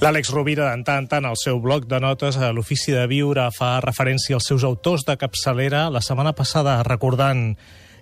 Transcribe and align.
L'Àlex 0.00 0.30
Rovira, 0.32 0.70
en 0.72 0.80
tant 0.84 1.04
tant, 1.10 1.26
al 1.28 1.36
seu 1.36 1.58
bloc 1.60 1.84
de 1.84 1.98
notes 2.00 2.38
a 2.40 2.48
l'Ofici 2.56 2.92
de 2.94 3.02
Viure, 3.10 3.44
fa 3.52 3.74
referència 3.84 4.38
als 4.38 4.46
seus 4.48 4.64
autors 4.64 5.04
de 5.04 5.16
capçalera. 5.20 5.90
La 5.92 6.00
setmana 6.00 6.32
passada 6.32 6.78
recordant 6.86 7.50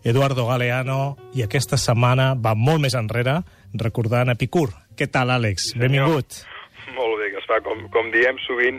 Eduardo 0.07 0.45
Galeano 0.47 1.17
i 1.35 1.43
aquesta 1.43 1.77
setmana 1.77 2.35
va 2.39 2.55
molt 2.55 2.85
més 2.85 2.95
enrere 2.95 3.41
recordant 3.75 4.31
Epicur. 4.31 4.69
Què 4.95 5.09
tal, 5.11 5.33
Àlex? 5.35 5.73
Senyor. 5.73 5.83
Benvingut. 5.89 6.39
Molt 6.95 7.19
bé, 7.19 7.33
Gaspar. 7.35 7.59
Com, 7.67 7.83
com 7.91 8.13
diem 8.15 8.39
sovint, 8.47 8.79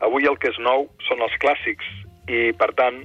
avui 0.00 0.24
el 0.30 0.40
que 0.40 0.48
és 0.54 0.56
nou 0.64 0.88
són 1.04 1.20
els 1.26 1.36
clàssics 1.44 1.84
i, 2.32 2.48
per 2.56 2.70
tant, 2.80 3.02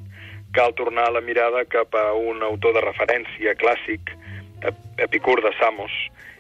cal 0.55 0.71
tornar 0.80 1.09
la 1.12 1.21
mirada 1.21 1.66
cap 1.67 1.91
a 1.99 2.13
un 2.16 2.39
autor 2.48 2.80
de 2.80 2.85
referència 2.88 3.57
clàssic, 3.59 4.16
Ep- 4.63 5.03
Epicur 5.03 5.41
de 5.44 5.52
Samos, 5.59 5.91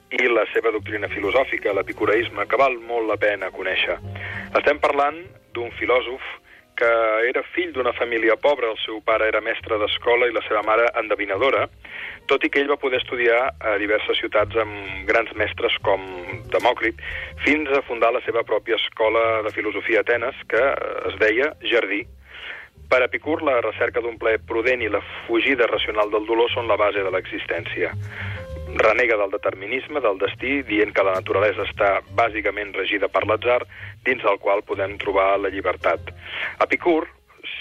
i 0.09 0.27
la 0.29 0.45
seva 0.53 0.71
doctrina 0.73 1.09
filosòfica, 1.11 1.73
l'epicureisme, 1.77 2.45
que 2.49 2.57
val 2.57 2.77
molt 2.89 3.09
la 3.09 3.17
pena 3.21 3.51
conèixer. 3.53 3.99
Estem 4.57 4.79
parlant 4.81 5.19
d'un 5.53 5.69
filòsof 5.77 6.23
que 6.79 6.89
era 7.27 7.43
fill 7.53 7.73
d'una 7.75 7.91
família 7.93 8.37
pobra, 8.39 8.69
el 8.71 8.77
seu 8.85 9.01
pare 9.03 9.27
era 9.27 9.41
mestre 9.43 9.77
d'escola 9.81 10.29
i 10.29 10.35
la 10.35 10.43
seva 10.45 10.61
mare 10.63 10.85
endevinadora, 11.01 11.65
tot 12.31 12.45
i 12.45 12.49
que 12.49 12.61
ell 12.63 12.71
va 12.71 12.79
poder 12.79 13.01
estudiar 13.01 13.39
a 13.59 13.75
diverses 13.81 14.21
ciutats 14.21 14.55
amb 14.63 15.03
grans 15.09 15.33
mestres 15.41 15.75
com 15.83 16.05
Demòcrit, 16.53 17.01
fins 17.43 17.71
a 17.75 17.83
fundar 17.89 18.13
la 18.15 18.23
seva 18.23 18.45
pròpia 18.47 18.79
escola 18.79 19.41
de 19.45 19.51
filosofia 19.57 19.99
a 19.99 20.07
Atenes, 20.07 20.39
que 20.47 20.63
es 21.11 21.19
deia 21.19 21.51
Jardí. 21.67 22.05
Per 22.89 23.03
Epicur, 23.05 23.41
la 23.45 23.59
recerca 23.61 24.01
d'un 24.01 24.15
plaer 24.17 24.39
prudent 24.49 24.81
i 24.81 24.89
la 24.89 25.03
fugida 25.27 25.67
racional 25.69 26.09
del 26.09 26.25
dolor 26.25 26.49
són 26.55 26.71
la 26.71 26.79
base 26.79 27.03
de 27.05 27.11
l'existència. 27.13 27.91
Renega 28.75 29.17
del 29.17 29.31
determinisme, 29.31 30.01
del 30.01 30.19
destí, 30.21 30.61
dient 30.67 30.93
que 30.93 31.03
la 31.03 31.15
naturalesa 31.17 31.65
està 31.65 31.89
bàsicament 32.15 32.73
regida 32.77 33.09
per 33.09 33.25
l'atzar, 33.25 33.63
dins 34.05 34.21
del 34.23 34.37
qual 34.43 34.61
podem 34.67 34.97
trobar 35.01 35.39
la 35.41 35.49
llibertat. 35.49 36.11
Epicur, 36.61 37.07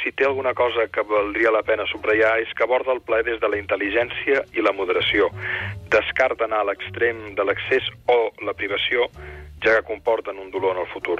si 0.02 0.12
té 0.12 0.26
alguna 0.26 0.54
cosa 0.54 0.86
que 0.92 1.02
valdria 1.02 1.50
la 1.54 1.64
pena 1.66 1.86
subratllar, 1.90 2.38
és 2.44 2.52
que 2.54 2.64
aborda 2.66 2.92
el 2.92 3.02
plaer 3.02 3.24
des 3.26 3.40
de 3.40 3.48
la 3.50 3.58
intel·ligència 3.58 4.44
i 4.54 4.64
la 4.64 4.74
moderació. 4.76 5.30
Descarta 5.90 6.46
anar 6.46 6.62
a 6.62 6.70
l'extrem 6.70 7.34
de 7.34 7.46
l'excés 7.46 7.88
o 8.06 8.18
la 8.46 8.54
privació, 8.54 9.08
ja 9.64 9.78
que 9.78 9.88
comporten 9.88 10.38
un 10.38 10.50
dolor 10.50 10.76
en 10.76 10.84
el 10.84 10.92
futur. 10.92 11.18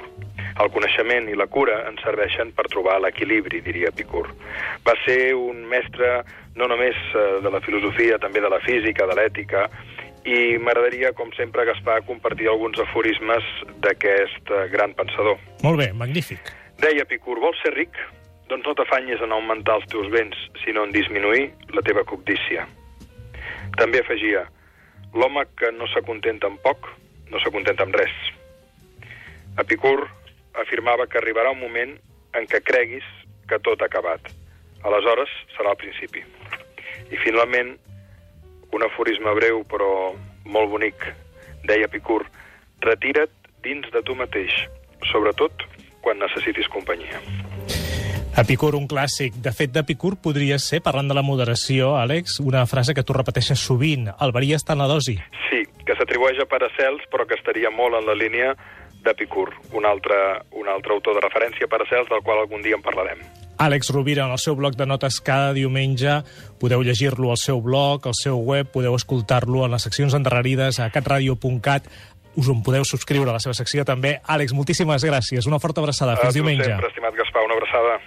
El 0.59 0.71
coneixement 0.75 1.29
i 1.31 1.37
la 1.39 1.47
cura 1.47 1.81
ens 1.87 2.01
serveixen 2.03 2.51
per 2.55 2.67
trobar 2.71 2.97
l'equilibri, 2.99 3.61
diria 3.63 3.91
Epicur. 3.93 4.25
Va 4.83 4.95
ser 5.05 5.33
un 5.35 5.65
mestre 5.71 6.23
no 6.59 6.67
només 6.67 6.97
eh, 7.15 7.39
de 7.43 7.51
la 7.53 7.61
filosofia, 7.63 8.19
també 8.19 8.43
de 8.43 8.51
la 8.51 8.59
física, 8.65 9.07
de 9.07 9.15
l'ètica, 9.17 9.65
i 10.27 10.57
m'agradaria, 10.59 11.13
com 11.15 11.31
sempre, 11.37 11.63
Gaspar, 11.65 12.01
compartir 12.07 12.49
alguns 12.51 12.79
aforismes 12.83 13.45
d'aquest 13.85 14.51
eh, 14.51 14.65
gran 14.73 14.93
pensador. 14.97 15.39
Molt 15.63 15.79
bé, 15.79 15.91
magnífic. 15.95 16.51
Deia 16.83 17.05
Epicur, 17.07 17.39
vols 17.39 17.59
ser 17.63 17.73
ric? 17.75 17.95
Doncs 18.49 18.65
no 18.65 18.75
t'afanyis 18.75 19.21
en 19.23 19.33
augmentar 19.35 19.77
els 19.79 19.87
teus 19.91 20.09
béns, 20.11 20.35
sinó 20.63 20.83
en 20.87 20.93
disminuir 20.95 21.49
la 21.75 21.83
teva 21.85 22.03
cobdícia. 22.07 22.65
També 23.77 24.01
afegia, 24.01 24.43
l'home 25.13 25.45
que 25.59 25.71
no 25.75 25.87
s'acontenta 25.93 26.49
amb 26.49 26.59
poc, 26.65 26.89
no 27.29 27.39
s'acontenta 27.39 27.85
amb 27.85 27.95
res. 27.95 28.15
Epicur 29.61 30.09
afirmava 30.59 31.07
que 31.07 31.19
arribarà 31.21 31.53
un 31.53 31.61
moment 31.61 31.95
en 32.35 32.49
què 32.49 32.61
creguis 32.65 33.05
que 33.49 33.61
tot 33.65 33.81
ha 33.81 33.89
acabat. 33.89 34.31
Aleshores 34.85 35.31
serà 35.55 35.73
el 35.75 35.81
principi. 35.81 36.23
I 37.09 37.19
finalment, 37.23 37.75
un 38.75 38.85
aforisme 38.85 39.33
breu 39.37 39.63
però 39.69 39.89
molt 40.45 40.71
bonic, 40.71 41.07
deia 41.65 41.89
Epicur, 41.89 42.23
retira't 42.85 43.33
dins 43.63 43.87
de 43.93 44.01
tu 44.05 44.15
mateix, 44.15 44.53
sobretot 45.11 45.65
quan 46.03 46.19
necessitis 46.21 46.69
companyia. 46.71 47.19
Epicur, 48.39 48.75
un 48.77 48.85
clàssic. 48.87 49.35
De 49.43 49.51
fet, 49.51 49.71
d'Epicur 49.73 50.13
podria 50.23 50.59
ser, 50.61 50.79
parlant 50.85 51.09
de 51.09 51.17
la 51.17 51.25
moderació, 51.25 51.95
Àlex, 51.99 52.37
una 52.39 52.63
frase 52.69 52.93
que 52.95 53.03
tu 53.03 53.15
repeteixes 53.17 53.59
sovint. 53.59 54.07
El 54.21 54.31
verí 54.35 54.53
està 54.55 54.77
en 54.77 54.83
la 54.83 54.87
dosi. 54.87 55.17
Sí, 55.49 55.65
que 55.83 55.97
s'atribueix 55.97 56.39
a 56.39 56.47
Paracels, 56.47 57.03
però 57.11 57.25
que 57.27 57.35
estaria 57.35 57.73
molt 57.73 57.99
en 57.99 58.07
la 58.07 58.15
línia 58.15 58.53
d'Epicur, 59.03 59.49
un 59.75 59.89
altre, 59.89 60.15
un 60.55 60.71
altre 60.71 60.95
autor 60.95 61.17
de 61.17 61.25
referència, 61.25 61.67
Paracels, 61.67 62.07
del 62.13 62.23
qual 62.23 62.45
algun 62.45 62.63
dia 62.63 62.79
en 62.79 62.85
parlarem. 62.85 63.19
Àlex 63.59 63.89
Rovira, 63.91 64.23
en 64.25 64.31
el 64.31 64.39
seu 64.39 64.55
bloc 64.55 64.77
de 64.79 64.85
notes 64.87 65.19
cada 65.19 65.51
diumenge. 65.53 66.21
Podeu 66.61 66.81
llegir-lo 66.81 67.31
al 67.33 67.37
seu 67.37 67.59
blog, 67.61 68.07
al 68.07 68.15
seu 68.15 68.39
web, 68.39 68.69
podeu 68.71 68.95
escoltar-lo 68.95 69.65
en 69.65 69.75
les 69.75 69.83
seccions 69.83 70.15
endarrerides 70.15 70.79
a 70.79 70.89
catradio.cat. 70.95 71.89
Us 72.39 72.47
en 72.47 72.61
podeu 72.63 72.85
subscriure 72.87 73.27
a 73.29 73.35
la 73.35 73.41
seva 73.43 73.53
secció 73.57 73.83
també. 73.83 74.21
Àlex, 74.23 74.53
moltíssimes 74.55 75.03
gràcies. 75.03 75.47
Una 75.49 75.59
forta 75.59 75.81
abraçada. 75.83 76.13
A 76.13 76.21
Fins 76.23 76.33
tu 76.33 76.39
diumenge. 76.39 76.63
sempre, 76.63 76.87
estimat 76.87 77.13
Gaspar, 77.19 77.43
una 77.43 77.57
abraçada. 77.59 77.99